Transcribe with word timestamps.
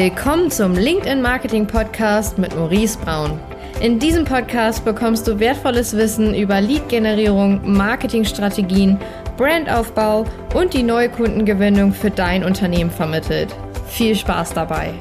Willkommen 0.00 0.48
zum 0.48 0.74
LinkedIn 0.74 1.20
Marketing 1.20 1.66
Podcast 1.66 2.38
mit 2.38 2.54
Maurice 2.54 2.96
Braun. 3.00 3.32
In 3.80 3.98
diesem 3.98 4.24
Podcast 4.24 4.84
bekommst 4.84 5.26
du 5.26 5.40
wertvolles 5.40 5.96
Wissen 5.96 6.36
über 6.36 6.60
Lead-Generierung, 6.60 7.60
Marketingstrategien, 7.72 8.96
Brandaufbau 9.36 10.24
und 10.54 10.72
die 10.72 10.84
neue 10.84 11.08
Kundengewinnung 11.08 11.92
für 11.92 12.12
dein 12.12 12.44
Unternehmen 12.44 12.92
vermittelt. 12.92 13.52
Viel 13.88 14.14
Spaß 14.14 14.54
dabei! 14.54 14.94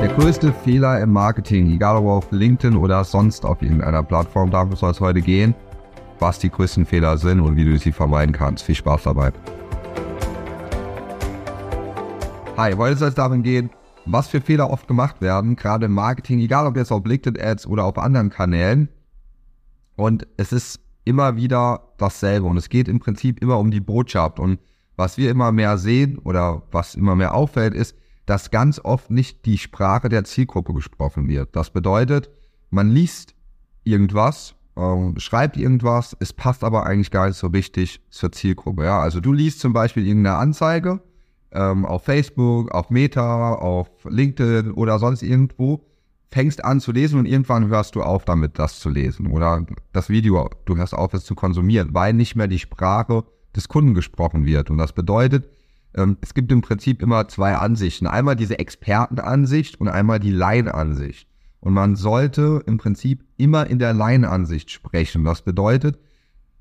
Der 0.00 0.08
größte 0.16 0.54
Fehler 0.64 1.02
im 1.02 1.12
Marketing, 1.12 1.70
egal 1.74 1.98
ob 1.98 2.06
auf 2.06 2.26
LinkedIn 2.30 2.78
oder 2.78 3.04
sonst 3.04 3.44
auf 3.44 3.60
irgendeiner 3.60 4.02
Plattform, 4.02 4.50
darum 4.50 4.74
soll 4.74 4.92
es 4.92 5.00
heute 5.00 5.20
gehen, 5.20 5.54
was 6.18 6.38
die 6.38 6.48
größten 6.48 6.86
Fehler 6.86 7.18
sind 7.18 7.40
und 7.40 7.56
wie 7.56 7.66
du 7.66 7.76
sie 7.76 7.92
vermeiden 7.92 8.34
kannst. 8.34 8.64
Viel 8.64 8.74
Spaß 8.74 9.02
dabei! 9.02 9.32
Hi, 12.56 12.72
heute 12.74 12.96
soll 12.96 13.08
es 13.08 13.16
darum 13.16 13.42
gehen, 13.42 13.70
was 14.06 14.28
für 14.28 14.40
Fehler 14.40 14.70
oft 14.70 14.86
gemacht 14.86 15.20
werden, 15.20 15.56
gerade 15.56 15.86
im 15.86 15.92
Marketing, 15.92 16.38
egal 16.38 16.68
ob 16.68 16.76
jetzt 16.76 16.92
auf 16.92 17.04
LinkedIn-Ads 17.04 17.66
oder 17.66 17.84
auf 17.84 17.98
anderen 17.98 18.30
Kanälen. 18.30 18.88
Und 19.96 20.28
es 20.36 20.52
ist 20.52 20.78
immer 21.04 21.34
wieder 21.34 21.92
dasselbe 21.98 22.46
und 22.46 22.56
es 22.56 22.68
geht 22.68 22.86
im 22.86 23.00
Prinzip 23.00 23.42
immer 23.42 23.58
um 23.58 23.72
die 23.72 23.80
Botschaft. 23.80 24.38
Und 24.38 24.60
was 24.94 25.18
wir 25.18 25.32
immer 25.32 25.50
mehr 25.50 25.78
sehen 25.78 26.16
oder 26.16 26.62
was 26.70 26.94
immer 26.94 27.16
mehr 27.16 27.34
auffällt, 27.34 27.74
ist, 27.74 27.96
dass 28.24 28.52
ganz 28.52 28.78
oft 28.78 29.10
nicht 29.10 29.46
die 29.46 29.58
Sprache 29.58 30.08
der 30.08 30.22
Zielgruppe 30.22 30.74
gesprochen 30.74 31.26
wird. 31.26 31.56
Das 31.56 31.70
bedeutet, 31.70 32.30
man 32.70 32.88
liest 32.88 33.34
irgendwas, 33.82 34.54
äh, 34.76 35.18
schreibt 35.18 35.56
irgendwas, 35.56 36.16
es 36.20 36.32
passt 36.32 36.62
aber 36.62 36.86
eigentlich 36.86 37.10
gar 37.10 37.26
nicht 37.26 37.36
so 37.36 37.48
richtig 37.48 38.00
zur 38.10 38.30
Zielgruppe. 38.30 38.84
Ja? 38.84 39.00
Also 39.00 39.18
du 39.18 39.32
liest 39.32 39.58
zum 39.58 39.72
Beispiel 39.72 40.06
irgendeine 40.06 40.36
Anzeige, 40.36 41.00
ähm, 41.54 41.84
auf 41.86 42.04
Facebook, 42.04 42.70
auf 42.72 42.90
Meta, 42.90 43.54
auf 43.54 43.88
LinkedIn 44.04 44.72
oder 44.72 44.98
sonst 44.98 45.22
irgendwo, 45.22 45.84
fängst 46.30 46.64
an 46.64 46.80
zu 46.80 46.92
lesen 46.92 47.20
und 47.20 47.26
irgendwann 47.26 47.68
hörst 47.68 47.94
du 47.94 48.02
auf 48.02 48.24
damit, 48.24 48.58
das 48.58 48.80
zu 48.80 48.88
lesen 48.88 49.28
oder 49.28 49.64
das 49.92 50.08
Video, 50.08 50.50
du 50.64 50.76
hörst 50.76 50.94
auf, 50.94 51.14
es 51.14 51.24
zu 51.24 51.34
konsumieren, 51.34 51.90
weil 51.92 52.12
nicht 52.12 52.34
mehr 52.34 52.48
die 52.48 52.58
Sprache 52.58 53.24
des 53.54 53.68
Kunden 53.68 53.94
gesprochen 53.94 54.44
wird. 54.44 54.68
Und 54.68 54.78
das 54.78 54.92
bedeutet, 54.92 55.48
ähm, 55.94 56.18
es 56.20 56.34
gibt 56.34 56.50
im 56.50 56.60
Prinzip 56.60 57.02
immer 57.02 57.28
zwei 57.28 57.54
Ansichten. 57.54 58.06
Einmal 58.06 58.36
diese 58.36 58.58
Expertenansicht 58.58 59.80
und 59.80 59.88
einmal 59.88 60.18
die 60.18 60.32
Laienansicht. 60.32 61.28
Und 61.60 61.72
man 61.72 61.96
sollte 61.96 62.62
im 62.66 62.78
Prinzip 62.78 63.24
immer 63.36 63.68
in 63.68 63.78
der 63.78 63.94
Laienansicht 63.94 64.70
sprechen. 64.70 65.24
Das 65.24 65.42
bedeutet, 65.42 65.98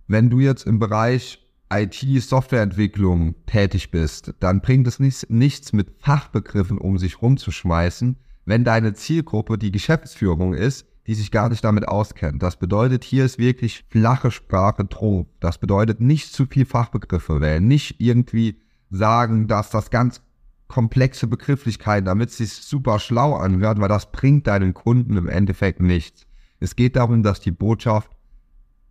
wenn 0.08 0.30
du 0.30 0.40
jetzt 0.40 0.66
im 0.66 0.80
Bereich 0.80 1.43
IT-Softwareentwicklung 1.82 3.36
tätig 3.46 3.92
bist, 3.92 4.34
dann 4.40 4.62
bringt 4.62 4.88
es 4.88 5.00
nichts, 5.00 5.26
nichts 5.30 5.74
mit 5.74 5.92
Fachbegriffen 6.00 6.78
um 6.78 6.98
sich 6.98 7.22
rumzuschmeißen, 7.22 8.18
wenn 8.46 8.64
deine 8.64 8.94
Zielgruppe 8.94 9.58
die 9.58 9.72
Geschäftsführung 9.72 10.54
ist, 10.54 10.86
die 11.08 11.16
sich 11.16 11.32
gar 11.32 11.50
nicht 11.50 11.64
damit 11.64 11.88
auskennt. 11.88 12.42
Das 12.42 12.58
bedeutet, 12.58 13.04
hier 13.04 13.26
ist 13.26 13.38
wirklich 13.38 13.86
flache 13.90 14.32
Sprache 14.32 14.88
Trumpf. 14.88 15.28
Das 15.40 15.58
bedeutet 15.58 16.00
nicht 16.00 16.32
zu 16.32 16.46
viel 16.46 16.66
Fachbegriffe 16.66 17.42
wählen, 17.42 17.68
nicht 17.68 18.00
irgendwie 18.00 18.62
sagen, 18.90 19.48
dass 19.48 19.70
das 19.70 19.90
ganz 19.90 20.22
komplexe 20.68 21.28
Begrifflichkeiten, 21.28 22.06
damit 22.06 22.30
es 22.30 22.38
sich 22.38 22.54
super 22.54 23.00
schlau 23.00 23.36
anhört, 23.36 23.80
weil 23.80 23.90
das 23.90 24.12
bringt 24.12 24.48
deinen 24.48 24.74
Kunden 24.74 25.18
im 25.18 25.28
Endeffekt 25.28 25.82
nichts. 25.82 26.26
Es 26.60 26.76
geht 26.76 26.96
darum, 26.96 27.22
dass 27.22 27.42
die 27.42 27.52
Botschaft 27.52 28.10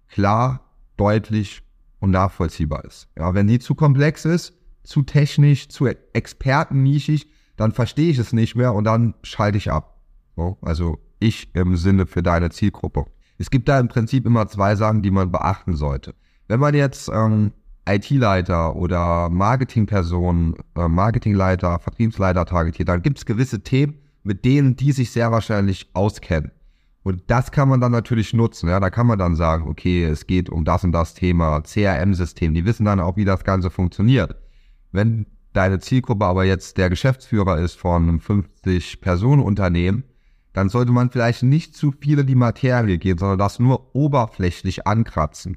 klar, 0.09 0.61
deutlich 0.97 1.63
und 2.03 2.11
nachvollziehbar 2.11 2.85
ist. 2.85 3.07
Ja, 3.17 3.33
wenn 3.33 3.47
die 3.47 3.61
zu 3.61 3.77
komplex 3.77 4.25
ist, 4.25 4.55
zu 4.83 5.03
technisch, 5.03 5.69
zu 5.69 5.87
expertennischig, 5.87 7.31
dann 7.57 7.71
verstehe 7.71 8.11
ich 8.11 8.19
es 8.19 8.33
nicht 8.33 8.57
mehr 8.57 8.75
und 8.75 8.85
dann 8.85 9.15
schalte 9.23 9.57
ich 9.57 9.71
ab. 9.71 10.01
So, 10.35 10.59
also 10.63 10.99
ich 11.21 11.55
im 11.55 11.77
Sinne 11.77 12.07
für 12.07 12.23
deine 12.25 12.51
Zielgruppe. 12.51 13.05
Es 13.39 13.51
gibt 13.51 13.69
da 13.69 13.79
im 13.79 13.87
Prinzip 13.87 14.27
immer 14.27 14.49
zwei 14.49 14.75
Sachen, 14.75 15.03
die 15.03 15.13
man 15.13 15.31
beachten 15.31 15.77
sollte. 15.77 16.15
Wenn 16.49 16.59
man 16.59 16.75
jetzt 16.75 17.09
ähm, 17.09 17.53
IT-Leiter 17.89 18.75
oder 18.75 19.29
Marketingperson, 19.31 20.57
äh, 20.77 20.89
Marketingleiter, 20.89 21.79
Vertriebsleiter 21.79 22.47
targetiert, 22.47 22.89
dann 22.89 23.03
gibt 23.03 23.19
es 23.19 23.27
gewisse 23.27 23.63
Themen, 23.63 23.95
mit 24.25 24.45
denen 24.45 24.75
die 24.75 24.91
sich 24.91 25.13
sehr 25.13 25.31
wahrscheinlich 25.31 25.89
auskennen. 25.93 26.51
Und 27.03 27.23
das 27.27 27.51
kann 27.51 27.69
man 27.69 27.81
dann 27.81 27.93
natürlich 27.93 28.33
nutzen. 28.33 28.69
Ja, 28.69 28.79
da 28.79 28.91
kann 28.91 29.07
man 29.07 29.19
dann 29.19 29.35
sagen, 29.35 29.69
okay, 29.69 30.05
es 30.05 30.27
geht 30.27 30.49
um 30.49 30.65
das 30.65 30.85
und 30.85 30.93
das 30.93 31.15
Thema, 31.15 31.61
CRM-System. 31.63 32.55
Die 32.55 32.65
wissen 32.65 32.85
dann 32.85 33.01
auch, 33.01 33.17
wie 33.17 33.25
das 33.25 33.45
Ganze 33.45 33.71
funktioniert. 33.71 34.37
Wenn 34.93 35.27
deine 35.53 35.81
Zielgruppe 35.81 36.25
aber 36.25 36.45
jetzt 36.45 36.79
der 36.79 36.91
Geschäftsführer 36.91 37.59
ist 37.59 37.79
von 37.79 38.03
einem 38.03 38.19
50-Personen-Unternehmen, 38.19 40.05
dann 40.53 40.69
sollte 40.69 40.93
man 40.93 41.11
vielleicht 41.11 41.43
nicht 41.43 41.75
zu 41.75 41.93
viel 41.93 42.19
in 42.19 42.27
die 42.27 42.35
Materie 42.35 42.99
gehen, 42.99 43.19
sondern 43.19 43.39
das 43.39 43.59
nur 43.59 43.95
oberflächlich 43.95 44.87
ankratzen. 44.87 45.57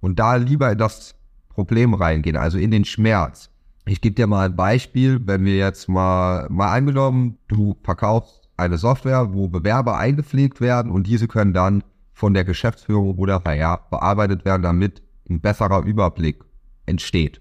Und 0.00 0.18
da 0.18 0.36
lieber 0.36 0.72
in 0.72 0.78
das 0.78 1.14
Problem 1.48 1.94
reingehen, 1.94 2.36
also 2.36 2.58
in 2.58 2.70
den 2.70 2.84
Schmerz. 2.84 3.50
Ich 3.84 4.00
gebe 4.00 4.14
dir 4.14 4.26
mal 4.26 4.46
ein 4.46 4.56
Beispiel, 4.56 5.20
wenn 5.26 5.44
wir 5.44 5.56
jetzt 5.56 5.88
mal, 5.88 6.48
mal 6.50 6.72
angenommen, 6.72 7.38
du 7.48 7.76
verkaufst 7.82 8.41
eine 8.56 8.78
Software, 8.78 9.32
wo 9.32 9.48
Bewerber 9.48 9.98
eingepflegt 9.98 10.60
werden 10.60 10.90
und 10.90 11.06
diese 11.06 11.28
können 11.28 11.52
dann 11.52 11.82
von 12.12 12.34
der 12.34 12.44
Geschäftsführung 12.44 13.18
oder 13.18 13.40
naja, 13.44 13.80
bearbeitet 13.90 14.44
werden, 14.44 14.62
damit 14.62 15.02
ein 15.28 15.40
besserer 15.40 15.82
Überblick 15.84 16.44
entsteht. 16.86 17.40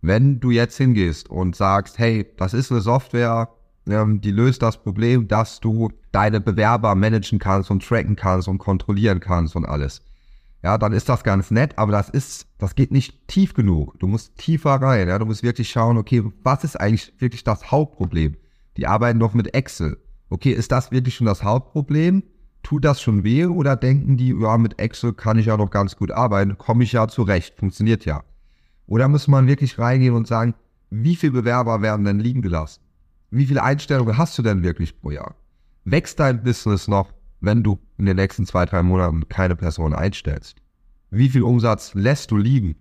Wenn 0.00 0.40
du 0.40 0.50
jetzt 0.50 0.76
hingehst 0.76 1.30
und 1.30 1.56
sagst, 1.56 1.98
hey, 1.98 2.26
das 2.36 2.52
ist 2.52 2.70
eine 2.70 2.80
Software, 2.80 3.48
ähm, 3.88 4.20
die 4.20 4.30
löst 4.30 4.62
das 4.62 4.82
Problem, 4.82 5.28
dass 5.28 5.60
du 5.60 5.90
deine 6.12 6.40
Bewerber 6.40 6.94
managen 6.94 7.38
kannst 7.38 7.70
und 7.70 7.86
tracken 7.86 8.16
kannst 8.16 8.48
und 8.48 8.58
kontrollieren 8.58 9.20
kannst 9.20 9.56
und 9.56 9.64
alles. 9.64 10.02
Ja, 10.62 10.78
dann 10.78 10.92
ist 10.92 11.08
das 11.08 11.24
ganz 11.24 11.50
nett, 11.50 11.78
aber 11.78 11.92
das 11.92 12.08
ist, 12.08 12.46
das 12.58 12.74
geht 12.74 12.90
nicht 12.90 13.28
tief 13.28 13.54
genug. 13.54 13.98
Du 13.98 14.06
musst 14.06 14.36
tiefer 14.36 14.74
rein, 14.74 15.08
ja, 15.08 15.18
du 15.18 15.26
musst 15.26 15.42
wirklich 15.42 15.68
schauen, 15.70 15.98
okay, 15.98 16.22
was 16.42 16.64
ist 16.64 16.80
eigentlich 16.80 17.12
wirklich 17.18 17.44
das 17.44 17.70
Hauptproblem? 17.70 18.36
Die 18.76 18.86
arbeiten 18.86 19.20
doch 19.20 19.34
mit 19.34 19.54
Excel 19.54 19.98
okay, 20.34 20.50
ist 20.50 20.72
das 20.72 20.90
wirklich 20.90 21.14
schon 21.14 21.26
das 21.28 21.44
Hauptproblem? 21.44 22.24
Tut 22.64 22.84
das 22.84 23.00
schon 23.00 23.22
weh 23.22 23.46
oder 23.46 23.76
denken 23.76 24.16
die, 24.16 24.34
ja, 24.38 24.58
mit 24.58 24.80
Excel 24.80 25.12
kann 25.12 25.38
ich 25.38 25.46
ja 25.46 25.56
noch 25.56 25.70
ganz 25.70 25.96
gut 25.96 26.10
arbeiten, 26.10 26.58
komme 26.58 26.82
ich 26.82 26.92
ja 26.92 27.06
zurecht, 27.06 27.54
funktioniert 27.56 28.04
ja. 28.04 28.24
Oder 28.86 29.06
muss 29.06 29.28
man 29.28 29.46
wirklich 29.46 29.78
reingehen 29.78 30.14
und 30.14 30.26
sagen, 30.26 30.54
wie 30.90 31.14
viele 31.14 31.32
Bewerber 31.32 31.82
werden 31.82 32.04
denn 32.04 32.18
liegen 32.18 32.42
gelassen? 32.42 32.82
Wie 33.30 33.46
viele 33.46 33.62
Einstellungen 33.62 34.18
hast 34.18 34.36
du 34.36 34.42
denn 34.42 34.62
wirklich 34.62 35.00
pro 35.00 35.12
Jahr? 35.12 35.36
Wächst 35.84 36.18
dein 36.18 36.42
Business 36.42 36.88
noch, 36.88 37.12
wenn 37.40 37.62
du 37.62 37.78
in 37.98 38.06
den 38.06 38.16
nächsten 38.16 38.44
zwei, 38.44 38.66
drei 38.66 38.82
Monaten 38.82 39.28
keine 39.28 39.54
Person 39.54 39.94
einstellst? 39.94 40.56
Wie 41.10 41.28
viel 41.28 41.42
Umsatz 41.42 41.94
lässt 41.94 42.32
du 42.32 42.36
liegen? 42.36 42.74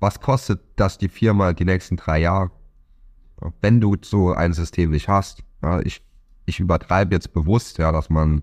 Was 0.00 0.20
kostet 0.20 0.60
das 0.76 0.96
die 0.96 1.08
Firma 1.08 1.52
die 1.52 1.64
nächsten 1.64 1.96
drei 1.96 2.20
Jahre? 2.20 2.50
Wenn 3.60 3.80
du 3.80 3.96
so 4.00 4.32
ein 4.32 4.52
System 4.54 4.90
nicht 4.90 5.08
hast. 5.08 5.44
Ich 5.84 6.02
ich 6.48 6.60
übertreibe 6.60 7.14
jetzt 7.14 7.32
bewusst, 7.32 7.78
ja, 7.78 7.92
dass 7.92 8.10
man 8.10 8.42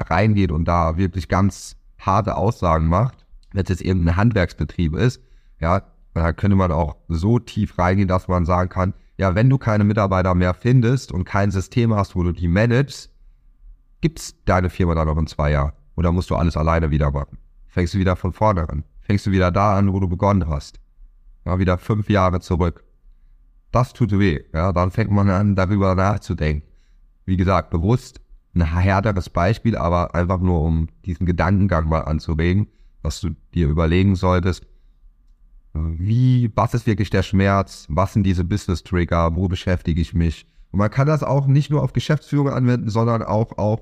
reingeht 0.00 0.52
und 0.52 0.66
da 0.66 0.96
wirklich 0.96 1.28
ganz 1.28 1.76
harte 1.98 2.36
Aussagen 2.36 2.86
macht, 2.86 3.26
wenn 3.52 3.62
es 3.62 3.68
jetzt 3.68 3.82
irgendein 3.82 4.16
Handwerksbetrieb 4.16 4.94
ist, 4.94 5.22
ja, 5.58 5.82
da 6.14 6.32
könnte 6.32 6.56
man 6.56 6.72
auch 6.72 6.96
so 7.08 7.38
tief 7.38 7.78
reingehen, 7.78 8.08
dass 8.08 8.28
man 8.28 8.44
sagen 8.44 8.68
kann, 8.68 8.94
ja, 9.16 9.34
wenn 9.34 9.48
du 9.50 9.58
keine 9.58 9.84
Mitarbeiter 9.84 10.34
mehr 10.34 10.54
findest 10.54 11.12
und 11.12 11.24
kein 11.24 11.50
System 11.50 11.94
hast, 11.94 12.16
wo 12.16 12.22
du 12.22 12.32
die 12.32 12.48
managst, 12.48 13.10
gibt's 14.00 14.34
deine 14.44 14.70
Firma 14.70 14.94
dann 14.94 15.06
noch 15.06 15.18
in 15.18 15.26
zwei 15.26 15.52
Jahren? 15.52 15.72
Oder 15.94 16.10
musst 16.10 16.30
du 16.30 16.36
alles 16.36 16.56
alleine 16.56 16.90
wieder 16.90 17.10
machen? 17.10 17.38
Fängst 17.68 17.94
du 17.94 17.98
wieder 17.98 18.16
von 18.16 18.32
vorne 18.32 18.68
an? 18.68 18.84
Fängst 19.02 19.26
du 19.26 19.30
wieder 19.30 19.50
da 19.50 19.76
an, 19.76 19.92
wo 19.92 20.00
du 20.00 20.08
begonnen 20.08 20.48
hast? 20.48 20.80
Ja, 21.44 21.58
wieder 21.58 21.78
fünf 21.78 22.08
Jahre 22.08 22.40
zurück. 22.40 22.84
Das 23.70 23.92
tut 23.92 24.18
weh. 24.18 24.40
Ja, 24.52 24.72
dann 24.72 24.90
fängt 24.90 25.10
man 25.10 25.28
an, 25.28 25.54
darüber 25.54 25.94
nachzudenken 25.94 26.69
wie 27.26 27.36
gesagt, 27.36 27.70
bewusst 27.70 28.20
ein 28.54 28.62
härteres 28.62 29.30
Beispiel, 29.30 29.76
aber 29.76 30.14
einfach 30.14 30.40
nur 30.40 30.62
um 30.62 30.88
diesen 31.04 31.26
Gedankengang 31.26 31.88
mal 31.88 32.00
anzuregen, 32.00 32.66
dass 33.02 33.20
du 33.20 33.30
dir 33.54 33.68
überlegen 33.68 34.16
solltest, 34.16 34.66
wie, 35.72 36.50
was 36.56 36.74
ist 36.74 36.86
wirklich 36.86 37.10
der 37.10 37.22
Schmerz, 37.22 37.86
was 37.88 38.12
sind 38.12 38.24
diese 38.24 38.44
Business 38.44 38.82
Trigger, 38.82 39.36
wo 39.36 39.48
beschäftige 39.48 40.00
ich 40.00 40.14
mich? 40.14 40.46
Und 40.72 40.78
man 40.78 40.90
kann 40.90 41.06
das 41.06 41.22
auch 41.22 41.46
nicht 41.46 41.70
nur 41.70 41.82
auf 41.82 41.92
Geschäftsführung 41.92 42.50
anwenden, 42.50 42.90
sondern 42.90 43.22
auch 43.22 43.56
auf, 43.58 43.80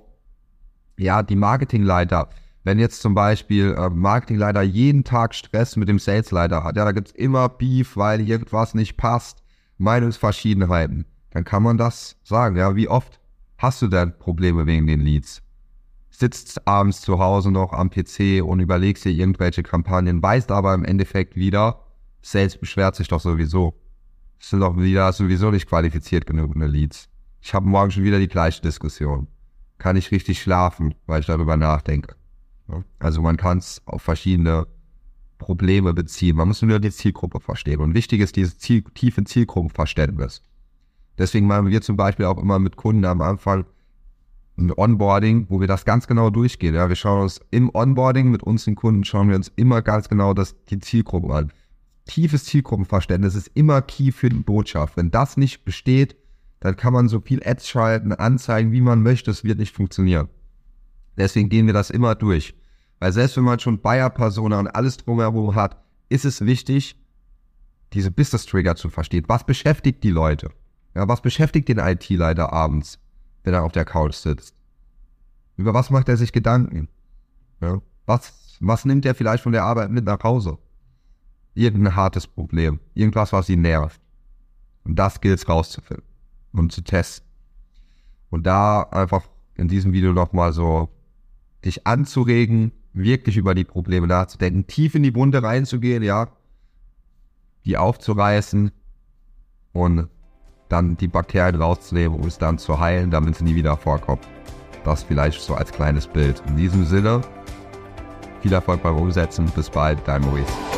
ja, 0.99 1.23
die 1.23 1.37
Marketingleiter. 1.37 2.29
Wenn 2.65 2.79
jetzt 2.79 3.01
zum 3.01 3.15
Beispiel 3.15 3.75
äh, 3.79 3.89
Marketingleiter 3.89 4.63
jeden 4.63 5.05
Tag 5.05 5.35
Stress 5.35 5.77
mit 5.77 5.89
dem 5.89 5.99
Salesleiter 5.99 6.65
hat, 6.65 6.77
ja, 6.77 6.85
da 6.85 6.93
gibt's 6.93 7.13
immer 7.13 7.49
Beef, 7.49 7.97
weil 7.97 8.21
irgendwas 8.21 8.75
nicht 8.75 8.97
passt, 8.97 9.43
Meinungsverschiedenheiten, 9.79 11.07
dann 11.31 11.45
kann 11.45 11.63
man 11.63 11.79
das 11.79 12.17
sagen, 12.25 12.57
ja, 12.57 12.75
wie 12.75 12.89
oft 12.89 13.18
hast 13.59 13.83
du 13.83 13.89
denn 13.89 14.19
Probleme 14.19 14.67
wegen 14.67 14.87
den 14.87 15.01
Leads? 15.01 15.43
Sitzt 16.11 16.67
abends 16.67 17.03
zu 17.03 17.19
Hause 17.19 17.51
noch 17.51 17.73
am 17.73 17.91
PC 17.91 18.43
und 18.43 18.61
überlegst 18.61 19.05
dir 19.05 19.11
irgendwelche 19.11 19.63
Kampagnen, 19.63 20.23
weißt 20.23 20.51
aber 20.51 20.75
im 20.75 20.85
Endeffekt 20.85 21.37
wieder, 21.37 21.85
Sales 22.23 22.57
beschwert 22.57 22.97
sich 22.97 23.09
doch 23.09 23.21
sowieso. 23.21 23.75
sind 24.41 24.61
doch 24.61 24.77
wieder 24.77 25.13
sowieso 25.13 25.51
nicht 25.51 25.69
qualifiziert 25.69 26.27
genug 26.27 26.57
eine 26.57 26.67
Leads. 26.67 27.09
Ich 27.41 27.55
habe 27.55 27.69
morgen 27.69 27.91
schon 27.91 28.05
wieder 28.05 28.19
die 28.19 28.29
gleiche 28.29 28.63
Diskussion. 28.63 29.29
Kann 29.79 29.97
ich 29.97 30.11
richtig 30.11 30.43
schlafen, 30.43 30.95
weil 31.07 31.21
ich 31.21 31.27
darüber 31.27 31.57
nachdenke. 31.57 32.17
Also 32.99 33.23
man 33.23 33.37
kann 33.37 33.59
es 33.59 33.81
auf 33.87 34.03
verschiedene 34.03 34.67
Probleme 35.39 35.95
beziehen. 35.95 36.37
Man 36.37 36.49
muss 36.49 36.63
nur 36.63 36.81
die 36.81 36.91
Zielgruppe 36.91 37.41
verstehen. 37.41 37.81
Und 37.81 37.95
wichtig 37.95 38.21
ist 38.21 38.37
dieses 38.37 38.59
Ziel, 38.59 38.83
tiefe 38.95 39.25
Zielgruppenverständnis. 39.25 40.43
Deswegen 41.19 41.47
machen 41.47 41.69
wir 41.69 41.83
zum 41.83 41.97
Beispiel 41.97 42.27
auch 42.27 42.39
immer 42.39 42.59
mit 42.59 42.77
Kunden 42.77 43.05
am 43.05 43.21
Anfang 43.21 43.67
ein 44.57 44.73
Onboarding, 44.77 45.47
wo 45.49 45.61
wir 45.61 45.67
das 45.67 45.85
ganz 45.85 46.07
genau 46.07 46.31
durchgehen. 46.31 46.75
Ja, 46.75 46.89
wir 46.89 46.97
schauen 46.97 47.23
uns 47.23 47.41
im 47.51 47.71
Onboarding 47.75 48.31
mit 48.31 48.43
unseren 48.43 48.75
Kunden 48.75 49.05
schauen 49.05 49.29
wir 49.29 49.37
uns 49.37 49.53
immer 49.57 49.83
ganz 49.83 50.09
genau 50.09 50.35
das, 50.35 50.57
die 50.67 50.79
Zielgruppen 50.79 51.31
an. 51.31 51.53
Tiefes 52.07 52.45
Zielgruppenverständnis 52.45 53.35
ist 53.35 53.51
immer 53.55 53.83
key 53.83 54.13
für 54.13 54.31
die 54.31 54.37
Botschaft. 54.37 54.97
Wenn 54.97 55.11
das 55.11 55.37
nicht 55.37 55.65
besteht, 55.65 56.17
dann 56.61 56.75
kann 56.75 56.93
man 56.93 57.09
so 57.09 57.21
viel 57.21 57.41
Ads 57.45 57.69
schalten, 57.69 58.13
anzeigen, 58.13 58.73
wie 58.73 58.81
man 58.81 59.03
möchte, 59.03 59.31
es 59.31 59.45
wird 59.45 59.59
nicht 59.59 59.77
funktionieren. 59.77 60.29
Deswegen 61.17 61.49
gehen 61.49 61.67
wir 61.67 61.75
das 61.75 61.91
immer 61.91 62.15
durch. 62.15 62.55
Weil 62.99 63.13
selbst 63.13 63.37
wenn 63.37 63.45
man 63.45 63.61
schon 63.61 63.81
Buyer-Persona 63.81 64.59
und 64.59 64.69
alles 64.69 64.97
drumherum 64.97 65.55
hat, 65.55 65.77
ist 66.09 66.25
es 66.25 66.45
wichtig, 66.45 66.97
diese 67.93 68.11
Business-Trigger 68.11 68.75
zu 68.75 68.89
verstehen. 68.89 69.25
Was 69.29 69.45
beschäftigt 69.45 70.03
die 70.03 70.11
Leute? 70.11 70.51
Ja, 70.99 71.07
was 71.07 71.21
beschäftigt 71.21 71.69
den 71.69 71.79
IT-Leiter 71.79 72.53
abends, 72.53 72.99
wenn 73.45 73.55
er 73.55 73.63
auf 73.63 73.71
der 73.71 73.85
Couch 73.85 74.17
sitzt? 74.17 74.57
Über 75.57 75.73
was 75.73 75.91
macht 75.91 76.09
er 76.09 76.17
sich 76.17 76.33
Gedanken? 76.33 76.89
Ja, 77.61 77.81
was, 78.07 78.59
was 78.59 78.85
nimmt 78.85 79.07
er 79.07 79.15
vielleicht 79.15 79.45
von 79.45 79.53
der 79.53 79.63
Arbeit 79.63 79.93
mit 79.93 80.05
nach 80.05 80.25
Hause? 80.25 80.59
Irgendein 81.55 81.95
hartes 81.95 82.27
Problem. 82.27 82.81
Irgendwas, 82.95 83.33
was 83.33 83.49
ihn 83.49 83.61
nervt. 83.61 84.01
Und 84.83 84.97
das 84.97 85.21
gilt 85.21 85.39
es 85.39 85.49
rauszufinden 85.49 86.05
und 86.53 86.73
zu 86.73 86.83
testen. 86.83 87.29
Und 88.31 88.45
da 88.45 88.83
einfach 88.83 89.23
in 89.55 89.69
diesem 89.69 89.93
Video 89.93 90.13
nochmal 90.13 90.53
so 90.53 90.89
dich 91.65 91.87
anzuregen, 91.87 92.73
wirklich 92.93 93.37
über 93.37 93.55
die 93.55 93.63
Probleme 93.63 94.09
nachzudenken, 94.09 94.67
tief 94.67 94.97
in 94.97 95.05
die 95.05 95.15
Wunde 95.15 95.45
reinzugehen, 95.45 96.03
ja, 96.03 96.27
die 97.65 97.77
aufzureißen 97.77 98.73
und 99.71 100.09
dann 100.69 100.97
die 100.97 101.09
Bakterien 101.09 101.61
rauszunehmen, 101.61 102.19
um 102.19 102.27
es 102.27 102.39
dann 102.39 102.59
zu 102.59 102.79
heilen, 102.79 103.11
damit 103.11 103.37
sie 103.37 103.45
nie 103.45 103.55
wieder 103.55 103.77
vorkommen. 103.77 104.23
Das 104.85 105.03
vielleicht 105.03 105.41
so 105.41 105.55
als 105.55 105.73
kleines 105.73 106.07
Bild. 106.07 106.43
In 106.47 106.57
diesem 106.57 106.85
Sinne, 106.85 107.21
viel 108.41 108.53
Erfolg 108.53 108.83
beim 108.83 108.97
Umsetzen. 108.97 109.47
Bis 109.55 109.69
bald, 109.71 109.99
dein 110.07 110.23
Maurice. 110.23 110.78